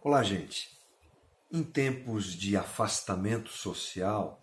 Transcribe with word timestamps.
Olá, 0.00 0.22
gente. 0.22 0.78
Em 1.50 1.64
tempos 1.64 2.26
de 2.26 2.56
afastamento 2.56 3.50
social, 3.50 4.40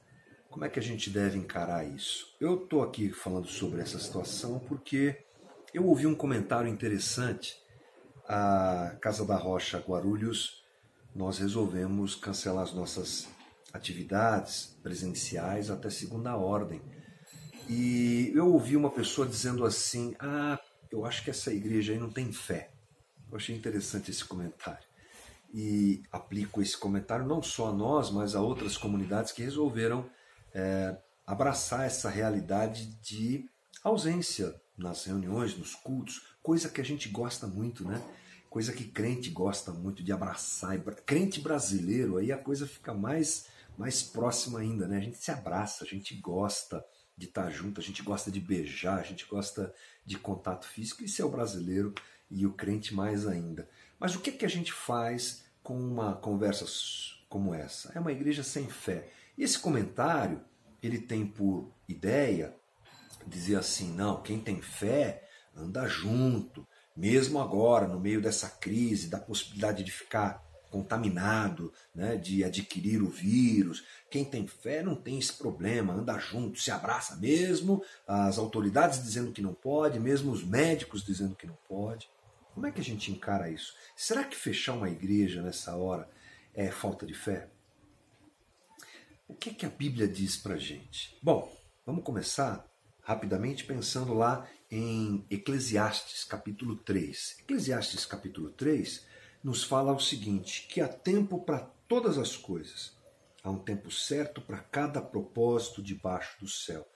como 0.49 0.65
é 0.65 0.69
que 0.69 0.79
a 0.79 0.83
gente 0.83 1.09
deve 1.09 1.37
encarar 1.37 1.87
isso? 1.87 2.35
Eu 2.41 2.65
estou 2.65 2.83
aqui 2.83 3.09
falando 3.09 3.47
sobre 3.47 3.79
essa 3.79 3.97
situação 3.97 4.59
porque 4.59 5.23
eu 5.73 5.85
ouvi 5.85 6.05
um 6.05 6.13
comentário 6.13 6.67
interessante. 6.67 7.57
A 8.27 8.97
Casa 8.99 9.25
da 9.25 9.37
Rocha 9.37 9.79
Guarulhos, 9.79 10.61
nós 11.15 11.39
resolvemos 11.39 12.15
cancelar 12.15 12.63
as 12.63 12.73
nossas 12.73 13.29
atividades 13.71 14.77
presenciais 14.83 15.69
até 15.71 15.89
segunda 15.89 16.35
ordem. 16.35 16.81
E 17.69 18.29
eu 18.35 18.51
ouvi 18.51 18.75
uma 18.75 18.91
pessoa 18.91 19.25
dizendo 19.25 19.63
assim: 19.63 20.15
Ah, 20.19 20.59
eu 20.91 21.05
acho 21.05 21.23
que 21.23 21.29
essa 21.29 21.53
igreja 21.53 21.93
aí 21.93 21.99
não 21.99 22.09
tem 22.09 22.33
fé. 22.33 22.71
Eu 23.31 23.37
achei 23.37 23.55
interessante 23.55 24.11
esse 24.11 24.25
comentário 24.25 24.94
e 25.57 26.03
aplico 26.11 26.61
esse 26.61 26.77
comentário 26.77 27.25
não 27.25 27.41
só 27.41 27.69
a 27.69 27.73
nós, 27.73 28.11
mas 28.11 28.35
a 28.35 28.41
outras 28.41 28.75
comunidades 28.75 29.31
que 29.31 29.41
resolveram 29.41 30.05
é, 30.53 30.97
abraçar 31.25 31.85
essa 31.85 32.09
realidade 32.09 32.87
de 33.01 33.49
ausência 33.81 34.53
nas 34.77 35.05
reuniões, 35.05 35.57
nos 35.57 35.73
cultos, 35.73 36.35
coisa 36.43 36.67
que 36.67 36.81
a 36.81 36.83
gente 36.83 37.07
gosta 37.07 37.47
muito, 37.47 37.87
né? 37.87 38.03
Coisa 38.49 38.73
que 38.73 38.83
crente 38.83 39.29
gosta 39.29 39.71
muito 39.71 40.03
de 40.03 40.11
abraçar. 40.11 40.77
Crente 41.05 41.39
brasileiro, 41.39 42.17
aí 42.17 42.33
a 42.33 42.37
coisa 42.37 42.67
fica 42.67 42.93
mais, 42.93 43.45
mais 43.77 44.03
próxima 44.03 44.59
ainda, 44.59 44.89
né? 44.89 44.97
A 44.97 45.01
gente 45.01 45.15
se 45.15 45.31
abraça, 45.31 45.85
a 45.85 45.87
gente 45.87 46.15
gosta 46.15 46.85
de 47.17 47.27
estar 47.27 47.49
junto, 47.49 47.79
a 47.79 47.83
gente 47.83 48.03
gosta 48.03 48.29
de 48.29 48.41
beijar, 48.41 48.99
a 48.99 49.03
gente 49.03 49.25
gosta 49.25 49.73
de 50.05 50.17
contato 50.17 50.67
físico. 50.67 51.01
Isso 51.01 51.21
é 51.21 51.25
o 51.25 51.31
brasileiro 51.31 51.93
e 52.29 52.45
o 52.45 52.51
crente 52.51 52.93
mais 52.93 53.25
ainda. 53.25 53.69
Mas 53.97 54.15
o 54.15 54.19
que, 54.19 54.33
que 54.33 54.45
a 54.45 54.49
gente 54.49 54.73
faz 54.73 55.44
com 55.65 55.75
uma 55.75 56.13
conversa 56.13 56.63
como 57.27 57.53
essa. 57.53 57.91
É 57.95 57.99
uma 57.99 58.11
igreja 58.11 58.43
sem 58.43 58.69
fé. 58.69 59.09
E 59.35 59.43
esse 59.43 59.57
comentário, 59.57 60.39
ele 60.81 60.99
tem 60.99 61.25
por 61.25 61.73
ideia 61.89 62.55
dizer 63.25 63.55
assim, 63.55 63.91
não, 63.91 64.21
quem 64.21 64.39
tem 64.39 64.61
fé 64.61 65.27
anda 65.55 65.87
junto, 65.87 66.65
mesmo 66.95 67.41
agora, 67.41 67.87
no 67.87 67.99
meio 67.99 68.21
dessa 68.21 68.47
crise, 68.47 69.09
da 69.09 69.19
possibilidade 69.19 69.83
de 69.83 69.91
ficar 69.91 70.45
contaminado, 70.69 71.73
né, 71.95 72.15
de 72.15 72.43
adquirir 72.43 73.01
o 73.01 73.09
vírus. 73.09 73.83
Quem 74.11 74.23
tem 74.23 74.45
fé 74.45 74.83
não 74.83 74.95
tem 74.95 75.17
esse 75.17 75.33
problema, 75.33 75.93
anda 75.93 76.19
junto, 76.19 76.59
se 76.59 76.69
abraça 76.69 77.15
mesmo, 77.15 77.83
as 78.07 78.37
autoridades 78.37 79.01
dizendo 79.01 79.31
que 79.31 79.41
não 79.41 79.53
pode, 79.53 79.99
mesmo 79.99 80.31
os 80.31 80.43
médicos 80.43 81.03
dizendo 81.03 81.35
que 81.35 81.47
não 81.47 81.57
pode. 81.67 82.07
Como 82.55 82.65
é 82.65 82.71
que 82.71 82.79
a 82.79 82.83
gente 82.83 83.11
encara 83.11 83.49
isso? 83.49 83.75
Será 83.97 84.23
que 84.23 84.33
fechar 84.33 84.75
uma 84.75 84.89
igreja 84.89 85.41
nessa 85.41 85.75
hora 85.75 86.09
é 86.53 86.71
falta 86.71 87.05
de 87.05 87.13
fé? 87.13 87.49
O 89.27 89.35
que 89.35 89.49
é 89.49 89.53
que 89.53 89.65
a 89.65 89.69
Bíblia 89.69 90.07
diz 90.07 90.37
para 90.37 90.55
gente? 90.55 91.17
Bom, 91.21 91.53
vamos 91.85 92.05
começar 92.05 92.65
rapidamente 93.01 93.65
pensando 93.65 94.13
lá 94.13 94.49
em 94.71 95.25
Eclesiastes 95.29 96.23
capítulo 96.23 96.77
3. 96.77 97.39
Eclesiastes 97.41 98.05
capítulo 98.05 98.49
3 98.51 99.05
nos 99.43 99.65
fala 99.65 99.91
o 99.91 99.99
seguinte: 99.99 100.65
que 100.69 100.79
há 100.79 100.87
tempo 100.87 101.43
para 101.43 101.59
todas 101.89 102.17
as 102.17 102.37
coisas, 102.37 102.95
há 103.43 103.51
um 103.51 103.59
tempo 103.59 103.91
certo 103.91 104.39
para 104.39 104.59
cada 104.59 105.01
propósito 105.01 105.83
debaixo 105.83 106.39
do 106.39 106.47
céu. 106.47 106.87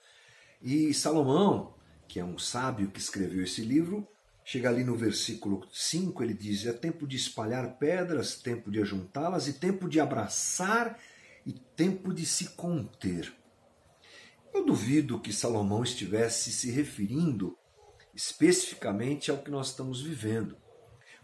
E 0.62 0.94
Salomão, 0.94 1.74
que 2.08 2.18
é 2.18 2.24
um 2.24 2.38
sábio 2.38 2.90
que 2.90 2.98
escreveu 2.98 3.44
esse 3.44 3.60
livro, 3.60 4.08
Chega 4.50 4.68
ali 4.68 4.82
no 4.82 4.96
versículo 4.96 5.64
5, 5.70 6.24
ele 6.24 6.34
diz: 6.34 6.66
É 6.66 6.72
tempo 6.72 7.06
de 7.06 7.14
espalhar 7.14 7.78
pedras, 7.78 8.34
tempo 8.34 8.68
de 8.68 8.80
ajuntá-las, 8.80 9.46
e 9.46 9.52
tempo 9.52 9.88
de 9.88 10.00
abraçar, 10.00 10.98
e 11.46 11.52
tempo 11.52 12.12
de 12.12 12.26
se 12.26 12.48
conter. 12.56 13.32
Eu 14.52 14.66
duvido 14.66 15.20
que 15.20 15.32
Salomão 15.32 15.84
estivesse 15.84 16.50
se 16.50 16.68
referindo 16.68 17.56
especificamente 18.12 19.30
ao 19.30 19.38
que 19.38 19.52
nós 19.52 19.68
estamos 19.68 20.02
vivendo. 20.02 20.56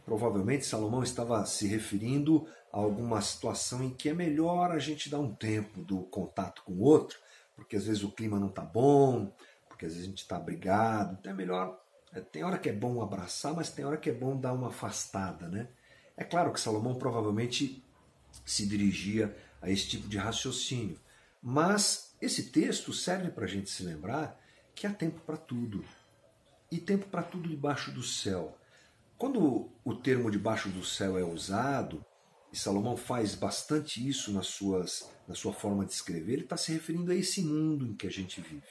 Provavelmente 0.04 0.64
Salomão 0.64 1.02
estava 1.02 1.44
se 1.46 1.66
referindo 1.66 2.46
a 2.72 2.78
alguma 2.78 3.20
situação 3.20 3.82
em 3.82 3.90
que 3.90 4.08
é 4.08 4.14
melhor 4.14 4.70
a 4.70 4.78
gente 4.78 5.10
dar 5.10 5.18
um 5.18 5.34
tempo 5.34 5.82
do 5.82 6.04
contato 6.04 6.62
com 6.62 6.74
o 6.74 6.82
outro, 6.82 7.18
porque 7.56 7.74
às 7.74 7.86
vezes 7.86 8.04
o 8.04 8.12
clima 8.12 8.38
não 8.38 8.50
está 8.50 8.62
bom, 8.62 9.34
porque 9.68 9.84
às 9.84 9.94
vezes 9.94 10.06
a 10.06 10.10
gente 10.10 10.22
está 10.22 10.38
brigado, 10.38 11.16
então 11.18 11.32
é 11.32 11.34
melhor 11.34 11.84
tem 12.32 12.44
hora 12.44 12.58
que 12.58 12.68
é 12.68 12.72
bom 12.72 13.02
abraçar, 13.02 13.54
mas 13.54 13.70
tem 13.70 13.84
hora 13.84 13.96
que 13.96 14.10
é 14.10 14.12
bom 14.12 14.38
dar 14.38 14.52
uma 14.52 14.68
afastada, 14.68 15.48
né? 15.48 15.68
É 16.16 16.24
claro 16.24 16.52
que 16.52 16.60
Salomão 16.60 16.94
provavelmente 16.94 17.84
se 18.44 18.66
dirigia 18.66 19.36
a 19.60 19.70
esse 19.70 19.88
tipo 19.88 20.08
de 20.08 20.16
raciocínio, 20.16 20.98
mas 21.42 22.14
esse 22.20 22.50
texto 22.50 22.92
serve 22.92 23.30
para 23.30 23.44
a 23.44 23.48
gente 23.48 23.70
se 23.70 23.82
lembrar 23.82 24.40
que 24.74 24.86
há 24.86 24.92
tempo 24.92 25.20
para 25.20 25.36
tudo 25.36 25.84
e 26.70 26.78
tempo 26.78 27.06
para 27.06 27.22
tudo 27.22 27.48
debaixo 27.48 27.90
do 27.90 28.02
céu. 28.02 28.56
Quando 29.18 29.70
o 29.84 29.94
termo 29.94 30.30
debaixo 30.30 30.68
do 30.68 30.84
céu 30.84 31.16
é 31.18 31.24
usado, 31.24 32.04
e 32.52 32.56
Salomão 32.56 32.96
faz 32.96 33.34
bastante 33.34 34.06
isso 34.06 34.32
nas 34.32 34.46
suas, 34.46 35.10
na 35.26 35.34
sua 35.34 35.52
forma 35.52 35.84
de 35.84 35.92
escrever, 35.92 36.34
ele 36.34 36.42
está 36.42 36.56
se 36.56 36.72
referindo 36.72 37.10
a 37.10 37.14
esse 37.14 37.42
mundo 37.42 37.86
em 37.86 37.94
que 37.94 38.06
a 38.06 38.10
gente 38.10 38.40
vive. 38.40 38.62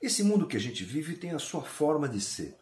Esse 0.00 0.22
mundo 0.22 0.46
que 0.46 0.56
a 0.56 0.60
gente 0.60 0.82
vive 0.82 1.14
tem 1.14 1.32
a 1.32 1.38
sua 1.38 1.62
forma 1.62 2.08
de 2.08 2.22
ser, 2.22 2.56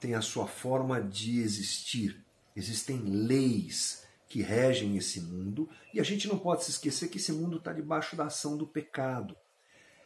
tem 0.00 0.14
a 0.14 0.20
sua 0.20 0.48
forma 0.48 1.00
de 1.00 1.38
existir. 1.38 2.24
Existem 2.56 2.98
leis 2.98 4.02
que 4.28 4.42
regem 4.42 4.96
esse 4.96 5.20
mundo 5.20 5.68
e 5.94 6.00
a 6.00 6.02
gente 6.02 6.26
não 6.26 6.36
pode 6.36 6.64
se 6.64 6.72
esquecer 6.72 7.08
que 7.08 7.18
esse 7.18 7.30
mundo 7.30 7.58
está 7.58 7.72
debaixo 7.72 8.16
da 8.16 8.24
ação 8.24 8.56
do 8.56 8.66
pecado. 8.66 9.36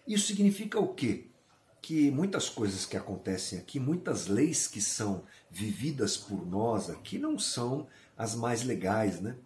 Isso 0.06 0.26
significa 0.26 0.78
o 0.78 0.93
quê? 0.93 1.28
Que 1.81 2.10
muitas 2.10 2.50
coisas 2.50 2.84
que 2.84 2.97
acontecem 2.97 3.59
aqui, 3.59 3.81
muitas 3.81 4.26
leis 4.26 4.69
que 4.69 4.82
são 4.82 5.25
vividas 5.50 6.19
por 6.19 6.47
nós 6.47 6.91
aqui, 6.91 7.19
não 7.19 7.38
são 7.38 7.88
as 8.19 8.34
mais 8.34 8.65
legais, 8.65 9.19
né? 9.19 9.37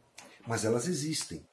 Mas 0.49 0.65
elas 0.65 0.89
existem. 0.89 1.47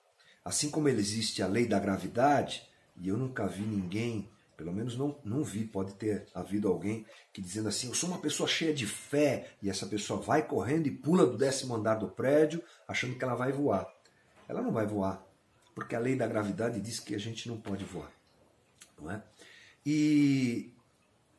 Assim 0.43 0.71
como 0.71 0.89
existe 0.89 1.43
a 1.43 1.47
lei 1.47 1.67
da 1.67 1.79
gravidade, 1.79 2.67
e 2.99 3.09
eu 3.09 3.15
nunca 3.15 3.47
vi 3.47 3.61
ninguém 3.61 4.27
pelo 4.61 4.73
menos 4.73 4.95
não, 4.95 5.17
não 5.25 5.43
vi, 5.43 5.65
pode 5.65 5.95
ter 5.95 6.27
havido 6.35 6.67
alguém 6.67 7.03
que 7.33 7.41
dizendo 7.41 7.67
assim, 7.67 7.87
eu 7.87 7.95
sou 7.95 8.07
uma 8.07 8.19
pessoa 8.19 8.47
cheia 8.47 8.71
de 8.71 8.85
fé, 8.85 9.55
e 9.59 9.71
essa 9.71 9.87
pessoa 9.87 10.21
vai 10.21 10.45
correndo 10.45 10.85
e 10.85 10.91
pula 10.91 11.25
do 11.25 11.35
décimo 11.35 11.75
andar 11.75 11.95
do 11.95 12.07
prédio, 12.07 12.63
achando 12.87 13.17
que 13.17 13.23
ela 13.23 13.33
vai 13.33 13.51
voar. 13.51 13.91
Ela 14.47 14.61
não 14.61 14.71
vai 14.71 14.85
voar, 14.85 15.25
porque 15.73 15.95
a 15.95 15.99
lei 15.99 16.15
da 16.15 16.27
gravidade 16.27 16.79
diz 16.79 16.99
que 16.99 17.15
a 17.15 17.17
gente 17.17 17.49
não 17.49 17.59
pode 17.59 17.83
voar. 17.85 18.11
Não 18.99 19.09
é? 19.09 19.23
E, 19.83 20.71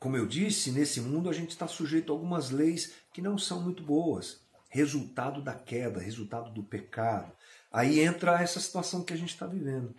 como 0.00 0.16
eu 0.16 0.27
disse, 0.27 0.72
nesse 0.72 1.00
mundo 1.00 1.31
a 1.31 1.32
gente 1.32 1.50
está 1.50 1.69
sujeito 1.69 2.12
a 2.12 2.16
algumas 2.16 2.50
leis 2.50 2.94
que 3.15 3.22
não 3.22 3.38
são 3.38 3.61
muito 3.61 3.84
boas. 3.84 4.41
Resultado 4.69 5.41
da 5.41 5.55
queda, 5.55 6.00
resultado 6.00 6.50
do 6.50 6.65
pecado. 6.65 7.31
Aí 7.71 8.00
entra 8.00 8.43
essa 8.43 8.59
situação 8.59 9.05
que 9.05 9.12
a 9.12 9.16
gente 9.16 9.32
está 9.32 9.47
vivendo. 9.47 9.94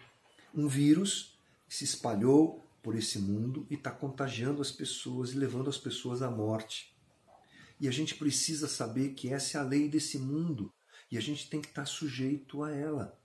Um 0.53 0.67
vírus 0.67 1.39
se 1.69 1.85
espalhou 1.85 2.63
por 2.83 2.95
esse 2.95 3.17
mundo 3.17 3.66
e 3.69 3.75
está 3.75 3.89
contagiando 3.89 4.61
as 4.61 4.71
pessoas 4.71 5.31
e 5.31 5.38
levando 5.38 5.69
as 5.69 5.77
pessoas 5.77 6.21
à 6.21 6.29
morte. 6.29 6.94
E 7.79 7.88
a 7.88 7.91
gente 7.91 8.16
precisa 8.16 8.67
saber 8.67 9.13
que 9.13 9.33
essa 9.33 9.57
é 9.57 9.61
a 9.61 9.63
lei 9.63 9.88
desse 9.88 10.19
mundo 10.19 10.71
e 11.09 11.17
a 11.17 11.21
gente 11.21 11.49
tem 11.49 11.61
que 11.61 11.69
estar 11.69 11.83
tá 11.83 11.88
sujeito 11.88 12.61
a 12.61 12.71
ela. 12.71 13.19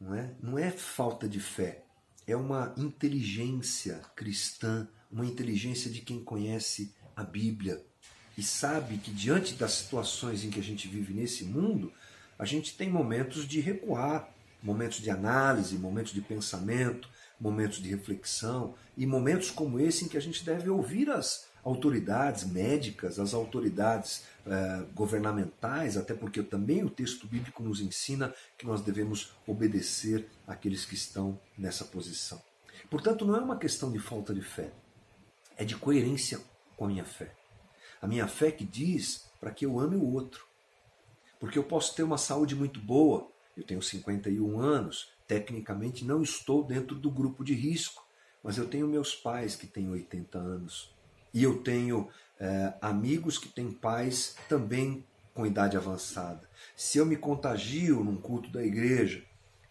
Não 0.00 0.14
é? 0.14 0.34
não 0.42 0.58
é 0.58 0.70
falta 0.70 1.28
de 1.28 1.38
fé, 1.38 1.84
é 2.26 2.34
uma 2.34 2.74
inteligência 2.76 4.00
cristã, 4.16 4.88
uma 5.10 5.24
inteligência 5.24 5.88
de 5.88 6.00
quem 6.00 6.24
conhece 6.24 6.92
a 7.14 7.22
Bíblia 7.22 7.84
e 8.36 8.42
sabe 8.42 8.96
que 8.96 9.10
diante 9.10 9.54
das 9.54 9.72
situações 9.72 10.42
em 10.42 10.50
que 10.50 10.58
a 10.58 10.62
gente 10.62 10.88
vive 10.88 11.12
nesse 11.12 11.44
mundo, 11.44 11.92
a 12.38 12.44
gente 12.44 12.76
tem 12.76 12.90
momentos 12.90 13.46
de 13.46 13.60
recuar, 13.60 14.32
momentos 14.62 14.98
de 14.98 15.10
análise, 15.10 15.76
momentos 15.76 16.12
de 16.12 16.20
pensamento, 16.20 17.08
momentos 17.42 17.82
de 17.82 17.88
reflexão 17.88 18.76
e 18.96 19.04
momentos 19.04 19.50
como 19.50 19.80
esse 19.80 20.04
em 20.04 20.08
que 20.08 20.16
a 20.16 20.20
gente 20.20 20.44
deve 20.44 20.70
ouvir 20.70 21.10
as 21.10 21.50
autoridades 21.64 22.44
médicas, 22.44 23.18
as 23.18 23.34
autoridades 23.34 24.24
eh, 24.46 24.84
governamentais, 24.94 25.96
até 25.96 26.14
porque 26.14 26.40
também 26.42 26.84
o 26.84 26.90
texto 26.90 27.26
bíblico 27.26 27.62
nos 27.62 27.80
ensina 27.80 28.32
que 28.56 28.64
nós 28.64 28.80
devemos 28.80 29.32
obedecer 29.44 30.28
àqueles 30.46 30.84
que 30.84 30.94
estão 30.94 31.38
nessa 31.58 31.84
posição. 31.84 32.40
Portanto, 32.88 33.24
não 33.24 33.34
é 33.34 33.40
uma 33.40 33.58
questão 33.58 33.90
de 33.90 33.98
falta 33.98 34.32
de 34.32 34.42
fé, 34.42 34.70
é 35.56 35.64
de 35.64 35.74
coerência 35.74 36.40
com 36.76 36.84
a 36.84 36.88
minha 36.88 37.04
fé. 37.04 37.34
A 38.00 38.06
minha 38.06 38.28
fé 38.28 38.52
que 38.52 38.64
diz 38.64 39.26
para 39.40 39.50
que 39.50 39.66
eu 39.66 39.80
ame 39.80 39.96
o 39.96 40.12
outro. 40.12 40.46
Porque 41.40 41.58
eu 41.58 41.64
posso 41.64 41.94
ter 41.96 42.04
uma 42.04 42.18
saúde 42.18 42.54
muito 42.54 42.78
boa, 42.78 43.28
eu 43.56 43.64
tenho 43.64 43.82
51 43.82 44.60
anos, 44.60 45.11
tecnicamente 45.26 46.04
não 46.04 46.22
estou 46.22 46.64
dentro 46.64 46.96
do 46.96 47.10
grupo 47.10 47.44
de 47.44 47.54
risco, 47.54 48.06
mas 48.42 48.58
eu 48.58 48.66
tenho 48.66 48.88
meus 48.88 49.14
pais 49.14 49.54
que 49.54 49.66
têm 49.66 49.88
80 49.88 50.38
anos 50.38 50.92
e 51.32 51.42
eu 51.42 51.62
tenho 51.62 52.08
é, 52.38 52.74
amigos 52.80 53.38
que 53.38 53.48
têm 53.48 53.70
pais 53.70 54.36
também 54.48 55.04
com 55.34 55.46
idade 55.46 55.76
avançada. 55.76 56.48
Se 56.76 56.98
eu 56.98 57.06
me 57.06 57.16
contagio 57.16 58.04
num 58.04 58.16
culto 58.16 58.50
da 58.50 58.62
igreja 58.62 59.24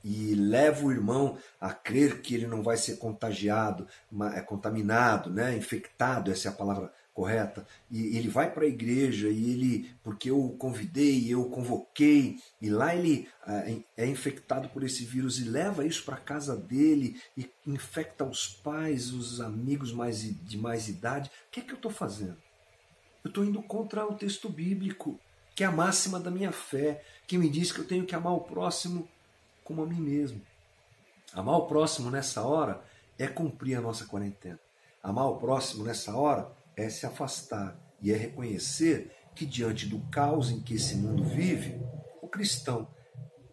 e 0.04 0.34
levo 0.34 0.88
o 0.88 0.92
irmão 0.92 1.38
a 1.60 1.72
crer 1.72 2.22
que 2.22 2.34
ele 2.34 2.48
não 2.48 2.64
vai 2.64 2.78
ser 2.78 2.98
contagiado, 2.98 3.88
é 4.34 4.42
contaminado, 4.42 5.30
né, 5.30 5.56
infectado, 5.56 6.32
essa 6.32 6.48
é 6.48 6.52
a 6.52 6.56
palavra 6.56 6.92
correta, 7.14 7.68
e 7.90 8.18
ele 8.18 8.30
vai 8.30 8.52
para 8.52 8.64
a 8.64 8.68
igreja 8.68 9.28
e 9.30 9.52
ele, 9.52 9.96
porque 10.04 10.30
eu 10.30 10.44
o 10.44 10.58
convidei, 10.58 11.32
eu 11.32 11.42
o 11.42 11.50
convoquei, 11.50 12.38
e 12.62 12.70
lá 12.70 12.96
ele 12.96 13.28
é, 13.46 13.80
é 13.98 14.08
infectado 14.08 14.70
por 14.70 14.84
esse 14.84 15.04
vírus 15.04 15.38
e 15.40 15.44
leva 15.44 15.86
isso 15.86 16.04
para 16.04 16.16
casa 16.18 16.56
dele 16.56 17.22
e 17.38 17.50
infecta 17.68 18.24
os 18.24 18.48
pais, 18.48 19.12
os 19.12 19.42
amigos 19.42 19.92
mais 19.92 20.22
de 20.22 20.58
mais 20.58 20.88
idade. 20.88 21.30
O 21.48 21.52
que 21.52 21.60
é 21.60 21.64
que 21.64 21.72
eu 21.72 21.76
estou 21.76 21.92
fazendo? 21.92 22.38
Eu 23.24 23.28
estou 23.28 23.44
indo 23.44 23.62
contra 23.62 24.06
o 24.06 24.16
texto 24.16 24.50
bíblico, 24.50 25.20
que 25.54 25.64
é 25.64 25.68
a 25.68 25.72
máxima 25.72 26.20
da 26.20 26.32
minha 26.32 26.52
fé, 26.52 27.04
que 27.28 27.38
me 27.38 27.50
diz 27.50 27.72
que 27.72 27.80
eu 27.80 27.88
tenho 27.88 28.06
que 28.06 28.16
amar 28.16 28.34
o 28.34 28.42
próximo 28.42 29.08
como 29.64 29.84
a 29.84 29.86
mim 29.86 30.02
mesmo. 30.02 30.42
Amar 31.34 31.58
o 31.58 31.68
próximo 31.68 32.10
nessa 32.10 32.42
hora 32.42 32.84
é 33.18 33.28
cumprir 33.28 33.76
a 33.76 33.82
nossa 33.82 34.06
quarentena. 34.06 34.60
Amar 35.04 35.28
o 35.28 35.38
próximo 35.38 35.84
nessa 35.84 36.16
hora 36.16 36.52
é 36.76 36.90
se 36.90 37.06
afastar 37.06 37.80
e 38.02 38.12
é 38.12 38.18
reconhecer 38.18 39.12
que 39.36 39.46
diante 39.46 39.88
do 39.88 40.00
caos 40.10 40.50
em 40.50 40.62
que 40.62 40.76
esse 40.76 40.96
mundo 40.96 41.24
vive, 41.24 41.80
o 42.22 42.28
cristão, 42.28 42.94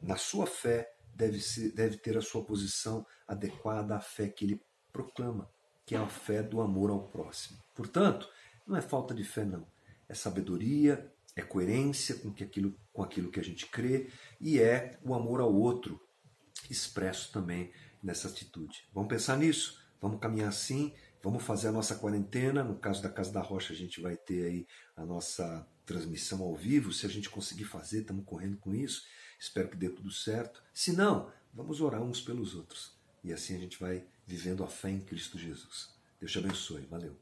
na 0.03 0.17
sua 0.17 0.47
fé, 0.47 0.93
deve, 1.15 1.41
ser, 1.41 1.73
deve 1.73 1.97
ter 1.97 2.17
a 2.17 2.23
sua 2.23 2.45
posição 2.45 3.07
adequada 3.27 3.97
à 3.97 4.01
fé 4.01 4.29
que 4.29 4.45
ele 4.45 4.63
proclama, 4.93 5.51
que 5.85 5.95
é 5.95 5.99
a 5.99 6.09
fé 6.09 6.43
do 6.43 6.61
amor 6.61 6.91
ao 6.91 7.09
próximo. 7.09 7.59
Portanto, 7.75 8.29
não 8.67 8.77
é 8.77 8.83
falta 8.83 9.15
de 9.15 9.25
fé, 9.25 9.45
não. 9.45 9.67
É 10.09 10.15
sabedoria, 10.15 11.13
é 11.35 11.43
coerência 11.43 12.15
com, 12.17 12.33
que 12.33 12.43
aquilo, 12.43 12.75
com 12.93 13.03
aquilo 13.03 13.31
que 13.31 13.41
a 13.41 13.45
gente 13.45 13.67
crê 13.67 14.11
e 14.41 14.61
é 14.61 14.99
o 15.05 15.15
amor 15.15 15.41
ao 15.41 15.55
outro 15.55 16.01
expresso 16.69 17.33
também 17.33 17.73
nessa 18.03 18.29
atitude. 18.29 18.89
Vamos 18.93 19.09
pensar 19.09 19.37
nisso? 19.37 19.88
Vamos 20.01 20.21
caminhar 20.21 20.49
assim? 20.49 20.93
Vamos 21.23 21.43
fazer 21.43 21.69
a 21.69 21.73
nossa 21.73 21.97
quarentena. 21.97 22.63
No 22.63 22.77
caso 22.77 23.03
da 23.03 23.09
Casa 23.09 23.33
da 23.33 23.41
Rocha, 23.41 23.73
a 23.73 23.77
gente 23.77 24.01
vai 24.01 24.17
ter 24.17 24.45
aí 24.45 24.67
a 24.97 25.05
nossa 25.05 25.67
transmissão 25.85 26.43
ao 26.43 26.55
vivo. 26.55 26.93
Se 26.93 27.07
a 27.07 27.09
gente 27.09 27.29
conseguir 27.29 27.65
fazer, 27.65 28.01
estamos 28.01 28.25
correndo 28.25 28.57
com 28.59 28.75
isso. 28.75 29.05
Espero 29.39 29.69
que 29.69 29.77
dê 29.77 29.89
tudo 29.89 30.11
certo. 30.11 30.63
Se 30.73 30.93
não, 30.93 31.33
vamos 31.53 31.81
orar 31.81 32.03
uns 32.03 32.21
pelos 32.21 32.55
outros. 32.55 32.97
E 33.25 33.33
assim 33.33 33.57
a 33.57 33.59
gente 33.59 33.79
vai 33.79 34.07
vivendo 34.27 34.63
a 34.63 34.69
fé 34.69 34.91
em 34.91 35.01
Cristo 35.01 35.39
Jesus. 35.39 35.95
Deus 36.21 36.31
te 36.31 36.39
abençoe. 36.39 36.87
Valeu. 36.87 37.17